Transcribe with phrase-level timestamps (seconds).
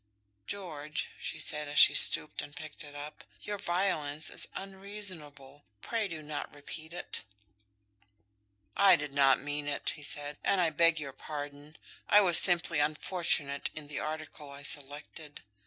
[0.47, 6.07] "George," she said, as she stooped and picked it up, "your violence is unreasonable; pray
[6.07, 7.21] do not repeat it."
[8.75, 11.77] "I did not mean it," he said, "and I beg your pardon.
[12.09, 15.43] I was simply unfortunate in the article I selected.